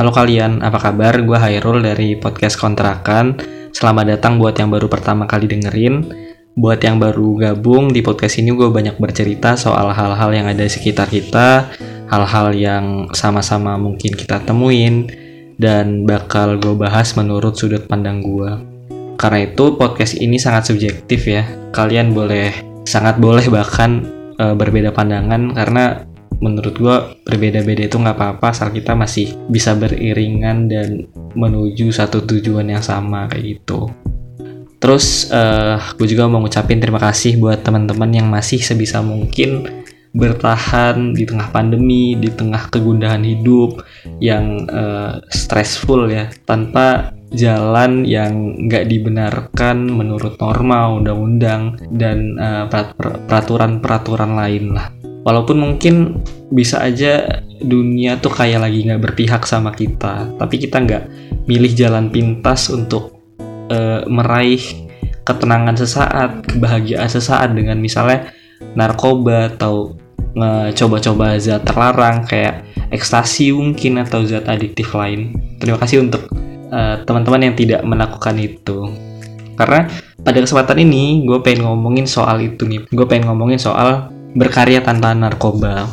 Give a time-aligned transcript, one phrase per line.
[0.00, 1.12] Halo kalian, apa kabar?
[1.20, 3.36] Gue Hairul dari podcast Kontrakan.
[3.68, 6.08] Selamat datang buat yang baru pertama kali dengerin.
[6.56, 10.72] Buat yang baru gabung di podcast ini gue banyak bercerita soal hal-hal yang ada di
[10.72, 11.68] sekitar kita,
[12.08, 15.04] hal-hal yang sama-sama mungkin kita temuin,
[15.60, 18.56] dan bakal gue bahas menurut sudut pandang gue.
[19.20, 21.44] Karena itu podcast ini sangat subjektif ya.
[21.76, 22.56] Kalian boleh,
[22.88, 24.08] sangat boleh bahkan
[24.40, 26.08] e, berbeda pandangan karena
[26.40, 26.96] menurut gue
[27.28, 33.28] berbeda-beda itu nggak apa-apa asal kita masih bisa beriringan dan menuju satu tujuan yang sama
[33.28, 33.92] kayak gitu.
[34.80, 39.68] Terus uh, gue juga mau ngucapin terima kasih buat teman-teman yang masih sebisa mungkin
[40.10, 43.84] bertahan di tengah pandemi, di tengah kegundahan hidup
[44.18, 52.66] yang uh, stressful ya, tanpa jalan yang nggak dibenarkan menurut norma, undang-undang dan uh,
[53.30, 60.32] peraturan-peraturan lain lah walaupun mungkin bisa aja dunia tuh kayak lagi nggak berpihak sama kita
[60.40, 61.04] tapi kita nggak
[61.44, 63.20] milih jalan pintas untuk
[63.68, 64.62] uh, meraih
[65.24, 68.32] ketenangan sesaat kebahagiaan sesaat dengan misalnya
[68.74, 69.96] narkoba atau
[70.76, 72.62] coba-coba zat terlarang kayak
[72.94, 75.34] ekstasi mungkin atau zat adiktif lain.
[75.58, 76.30] Terima kasih untuk
[76.70, 78.90] uh, teman-teman yang tidak melakukan itu.
[79.58, 79.90] Karena
[80.22, 82.86] pada kesempatan ini gue pengen ngomongin soal itu nih.
[82.90, 85.90] Gue pengen ngomongin soal berkarya tanpa narkoba.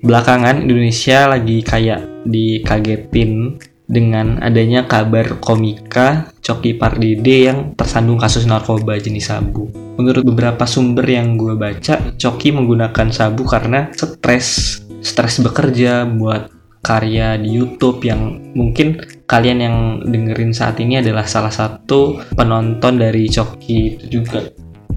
[0.00, 8.96] Belakangan Indonesia lagi kayak dikagetin dengan adanya kabar komika Coki Pardede yang tersandung kasus narkoba
[8.96, 9.68] jenis sabu.
[9.98, 16.48] Menurut beberapa sumber yang gue baca, Coki menggunakan sabu karena stres, stres bekerja buat
[16.80, 19.76] karya di YouTube yang mungkin kalian yang
[20.08, 24.40] dengerin saat ini adalah salah satu penonton dari Coki itu juga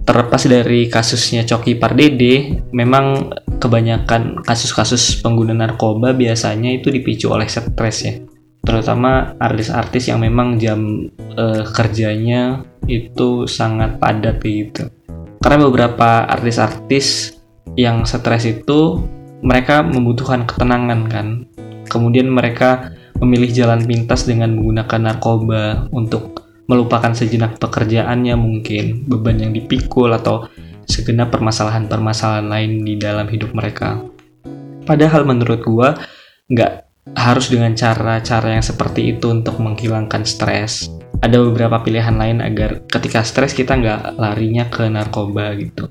[0.02, 3.30] terlepas dari kasusnya Coki Pardede, memang
[3.62, 8.18] kebanyakan kasus-kasus pengguna narkoba biasanya itu dipicu oleh stres ya.
[8.64, 14.88] Terutama artis-artis yang memang jam uh, kerjanya itu sangat padat gitu.
[15.44, 17.36] Karena beberapa artis-artis
[17.76, 19.04] yang stres itu
[19.44, 21.28] mereka membutuhkan ketenangan kan.
[21.92, 26.33] Kemudian mereka memilih jalan pintas dengan menggunakan narkoba untuk
[26.68, 30.48] melupakan sejenak pekerjaannya mungkin, beban yang dipikul atau
[30.88, 34.04] segenap permasalahan-permasalahan lain di dalam hidup mereka.
[34.84, 35.96] Padahal menurut gua
[36.52, 36.84] nggak
[37.16, 40.88] harus dengan cara-cara yang seperti itu untuk menghilangkan stres.
[41.24, 45.88] Ada beberapa pilihan lain agar ketika stres kita nggak larinya ke narkoba gitu.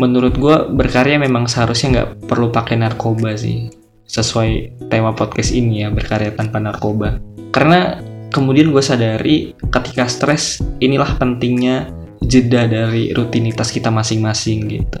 [0.00, 3.68] Menurut gue berkarya memang seharusnya nggak perlu pakai narkoba sih.
[4.04, 7.20] Sesuai tema podcast ini ya, berkarya tanpa narkoba.
[7.52, 8.00] Karena
[8.34, 11.86] kemudian gue sadari ketika stres inilah pentingnya
[12.18, 14.98] jeda dari rutinitas kita masing-masing gitu.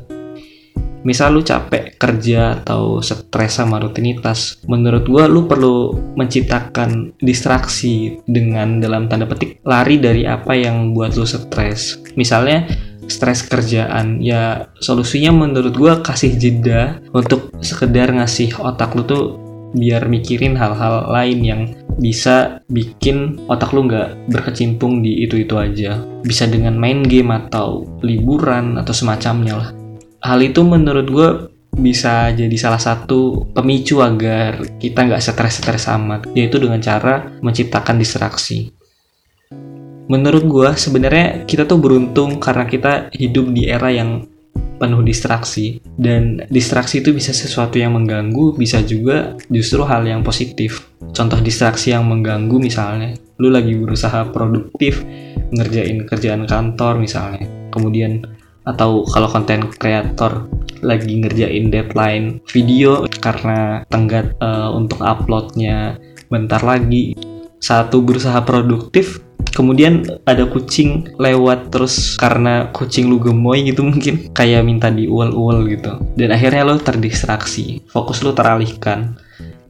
[1.04, 8.80] Misal lu capek kerja atau stres sama rutinitas menurut gue lu perlu menciptakan distraksi dengan
[8.80, 12.00] dalam tanda petik lari dari apa yang buat lu stres.
[12.16, 12.64] Misalnya
[13.04, 19.43] stres kerjaan ya solusinya menurut gue kasih jeda untuk sekedar ngasih otak lu tuh
[19.74, 21.62] biar mikirin hal-hal lain yang
[21.98, 25.98] bisa bikin otak lu nggak berkecimpung di itu-itu aja.
[26.22, 29.70] Bisa dengan main game atau liburan atau semacamnya lah.
[30.24, 31.28] Hal itu menurut gue
[31.74, 38.70] bisa jadi salah satu pemicu agar kita nggak stres-stres amat, yaitu dengan cara menciptakan distraksi.
[40.04, 44.28] Menurut gue sebenarnya kita tuh beruntung karena kita hidup di era yang
[44.78, 45.80] penuh distraksi.
[45.84, 50.90] Dan distraksi itu bisa sesuatu yang mengganggu bisa juga justru hal yang positif.
[51.14, 55.02] Contoh distraksi yang mengganggu misalnya lu lagi berusaha produktif
[55.54, 57.46] ngerjain kerjaan kantor misalnya.
[57.74, 58.22] Kemudian
[58.64, 60.48] atau kalau konten kreator
[60.80, 65.96] lagi ngerjain deadline video karena tenggat uh, untuk uploadnya
[66.28, 67.16] bentar lagi.
[67.64, 69.23] Satu berusaha produktif
[69.54, 75.96] kemudian ada kucing lewat terus karena kucing lu gemoy gitu mungkin kayak minta diuel-uel gitu.
[76.18, 79.14] Dan akhirnya lo terdistraksi fokus lu teralihkan.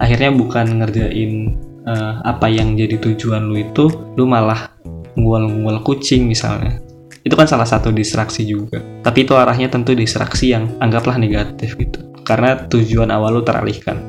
[0.00, 1.54] Akhirnya bukan ngerjain
[1.86, 3.86] uh, apa yang jadi tujuan lu itu
[4.19, 4.72] lu malah
[5.14, 6.80] nguel-nguel kucing misalnya.
[7.25, 8.80] Itu kan salah satu distraksi juga.
[9.04, 12.00] Tapi itu arahnya tentu distraksi yang anggaplah negatif gitu.
[12.25, 14.00] Karena tujuan awal lu teralihkan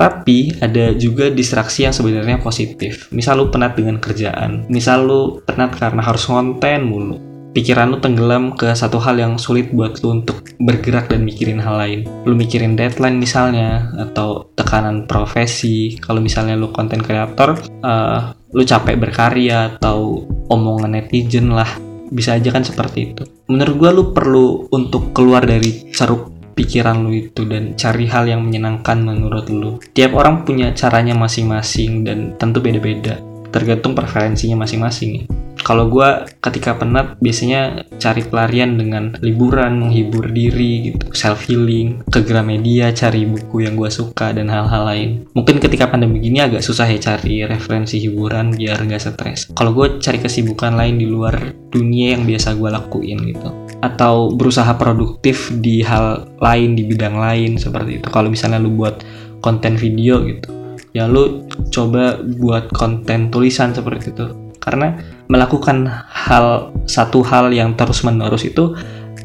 [0.00, 3.12] tapi ada juga distraksi yang sebenarnya positif.
[3.12, 7.20] Misal lu penat dengan kerjaan, misal lu penat karena harus konten mulu.
[7.50, 11.76] Pikiran lu tenggelam ke satu hal yang sulit buat lu untuk bergerak dan mikirin hal
[11.76, 12.00] lain.
[12.24, 15.98] Lu mikirin deadline misalnya, atau tekanan profesi.
[15.98, 21.68] Kalau misalnya lu konten kreator, uh, lu capek berkarya atau omongan netizen lah.
[22.08, 23.26] Bisa aja kan seperti itu.
[23.50, 28.44] Menurut gua lu perlu untuk keluar dari ceruk pikiran lu itu dan cari hal yang
[28.44, 29.80] menyenangkan menurut lu.
[29.96, 33.16] Tiap orang punya caranya masing-masing dan tentu beda-beda,
[33.48, 35.24] tergantung preferensinya masing-masing.
[35.60, 42.24] Kalau gue ketika penat biasanya cari pelarian dengan liburan, menghibur diri gitu, self healing, ke
[42.24, 45.10] Gramedia cari buku yang gue suka dan hal-hal lain.
[45.36, 49.52] Mungkin ketika pandemi gini agak susah ya cari referensi hiburan biar gak stres.
[49.52, 51.36] Kalau gue cari kesibukan lain di luar
[51.68, 57.56] dunia yang biasa gue lakuin gitu atau berusaha produktif di hal lain di bidang lain
[57.56, 58.06] seperti itu.
[58.12, 59.00] Kalau misalnya lu buat
[59.40, 60.60] konten video gitu
[60.90, 64.26] ya lu coba buat konten tulisan seperti itu.
[64.60, 64.92] Karena
[65.30, 68.76] melakukan hal satu hal yang terus menerus itu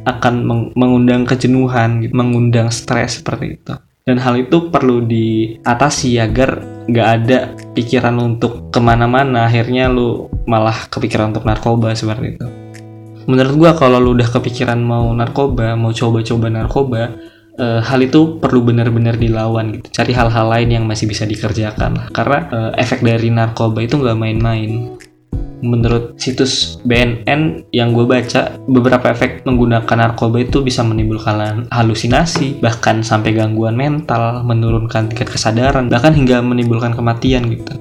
[0.06, 3.74] akan meng mengundang kejenuhan gitu, mengundang stres seperti itu.
[4.06, 7.38] Dan hal itu perlu diatasi agar nggak ada
[7.74, 9.50] pikiran untuk ke mana-mana.
[9.50, 12.65] Akhirnya lu malah kepikiran untuk narkoba seperti itu
[13.26, 17.04] menurut gua kalau lu udah kepikiran mau narkoba mau coba-coba narkoba
[17.60, 19.88] uh, hal itu perlu benar-benar dilawan gitu.
[20.02, 24.96] Cari hal-hal lain yang masih bisa dikerjakan karena uh, efek dari narkoba itu nggak main-main.
[25.66, 33.02] Menurut situs BNN yang gue baca beberapa efek menggunakan narkoba itu bisa menimbulkan halusinasi bahkan
[33.02, 37.74] sampai gangguan mental menurunkan tingkat kesadaran bahkan hingga menimbulkan kematian gitu.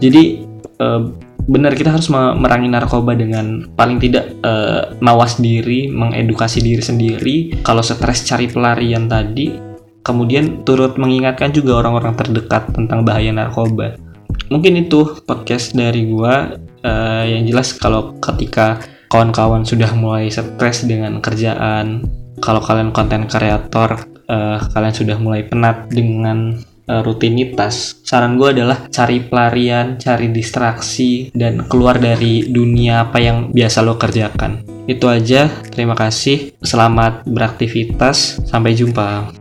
[0.00, 0.48] Jadi
[0.80, 1.12] uh,
[1.50, 7.36] benar kita harus merangi narkoba dengan paling tidak uh, mawas diri, mengedukasi diri sendiri.
[7.66, 9.58] Kalau stres cari pelarian tadi,
[10.06, 13.98] kemudian turut mengingatkan juga orang-orang terdekat tentang bahaya narkoba.
[14.46, 16.54] Mungkin itu podcast dari gua
[16.86, 18.78] uh, yang jelas kalau ketika
[19.10, 22.06] kawan-kawan sudah mulai stres dengan kerjaan,
[22.38, 28.90] kalau kalian konten kreator, uh, kalian sudah mulai penat dengan uh, rutinitas, saran gue adalah
[28.90, 34.66] cari pelarian, cari distraksi, dan keluar dari dunia apa yang biasa lo kerjakan.
[34.90, 39.39] Itu aja, terima kasih, selamat beraktivitas, sampai jumpa.